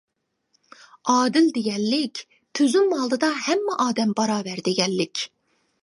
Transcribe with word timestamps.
ئادىل 1.15 1.51
دېگەنلىك 1.59 2.23
تۈزۈم 2.61 2.91
ئالدىدا 2.99 3.33
ھەممە 3.45 3.79
ئادەم 3.87 4.19
باراۋەر 4.23 4.69
دېگەنلىك. 4.71 5.29